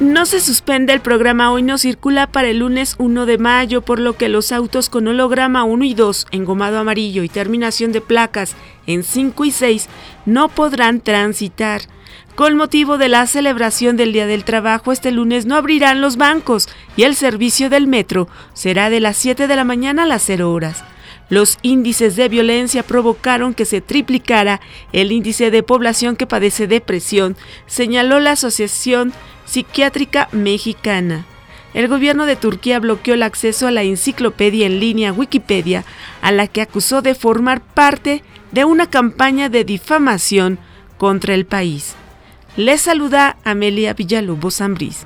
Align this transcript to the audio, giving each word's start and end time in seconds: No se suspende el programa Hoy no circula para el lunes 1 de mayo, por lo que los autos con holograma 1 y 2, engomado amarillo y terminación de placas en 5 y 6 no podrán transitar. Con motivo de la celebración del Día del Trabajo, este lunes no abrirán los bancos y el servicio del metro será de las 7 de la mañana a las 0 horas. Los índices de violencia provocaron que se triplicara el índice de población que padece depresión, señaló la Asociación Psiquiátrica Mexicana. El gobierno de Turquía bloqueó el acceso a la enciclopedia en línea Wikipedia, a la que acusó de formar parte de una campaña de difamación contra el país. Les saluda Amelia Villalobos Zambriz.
No 0.00 0.26
se 0.26 0.40
suspende 0.40 0.92
el 0.92 1.00
programa 1.00 1.52
Hoy 1.52 1.62
no 1.62 1.78
circula 1.78 2.26
para 2.26 2.48
el 2.48 2.58
lunes 2.58 2.96
1 2.98 3.26
de 3.26 3.38
mayo, 3.38 3.80
por 3.80 4.00
lo 4.00 4.16
que 4.16 4.28
los 4.28 4.50
autos 4.50 4.88
con 4.90 5.06
holograma 5.06 5.62
1 5.62 5.84
y 5.84 5.94
2, 5.94 6.26
engomado 6.32 6.80
amarillo 6.80 7.22
y 7.22 7.28
terminación 7.28 7.92
de 7.92 8.00
placas 8.00 8.56
en 8.88 9.04
5 9.04 9.44
y 9.44 9.52
6 9.52 9.88
no 10.26 10.48
podrán 10.48 11.00
transitar. 11.00 11.82
Con 12.34 12.56
motivo 12.56 12.98
de 12.98 13.08
la 13.08 13.24
celebración 13.28 13.96
del 13.96 14.12
Día 14.12 14.26
del 14.26 14.42
Trabajo, 14.42 14.90
este 14.90 15.12
lunes 15.12 15.46
no 15.46 15.54
abrirán 15.54 16.00
los 16.00 16.16
bancos 16.16 16.68
y 16.96 17.04
el 17.04 17.14
servicio 17.14 17.70
del 17.70 17.86
metro 17.86 18.26
será 18.52 18.90
de 18.90 18.98
las 18.98 19.16
7 19.16 19.46
de 19.46 19.56
la 19.56 19.62
mañana 19.62 20.02
a 20.02 20.06
las 20.06 20.22
0 20.22 20.50
horas. 20.50 20.82
Los 21.34 21.58
índices 21.62 22.14
de 22.14 22.28
violencia 22.28 22.84
provocaron 22.84 23.54
que 23.54 23.64
se 23.64 23.80
triplicara 23.80 24.60
el 24.92 25.10
índice 25.10 25.50
de 25.50 25.64
población 25.64 26.14
que 26.14 26.28
padece 26.28 26.68
depresión, 26.68 27.36
señaló 27.66 28.20
la 28.20 28.30
Asociación 28.30 29.12
Psiquiátrica 29.44 30.28
Mexicana. 30.30 31.26
El 31.74 31.88
gobierno 31.88 32.26
de 32.26 32.36
Turquía 32.36 32.78
bloqueó 32.78 33.14
el 33.14 33.24
acceso 33.24 33.66
a 33.66 33.72
la 33.72 33.82
enciclopedia 33.82 34.66
en 34.66 34.78
línea 34.78 35.12
Wikipedia, 35.12 35.84
a 36.22 36.30
la 36.30 36.46
que 36.46 36.62
acusó 36.62 37.02
de 37.02 37.16
formar 37.16 37.62
parte 37.62 38.22
de 38.52 38.64
una 38.64 38.88
campaña 38.88 39.48
de 39.48 39.64
difamación 39.64 40.60
contra 40.98 41.34
el 41.34 41.46
país. 41.46 41.96
Les 42.56 42.80
saluda 42.80 43.38
Amelia 43.42 43.92
Villalobos 43.92 44.58
Zambriz. 44.58 45.04